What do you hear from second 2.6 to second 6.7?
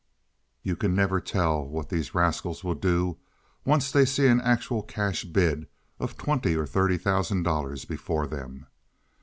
will do once they see an actual cash bid of twenty or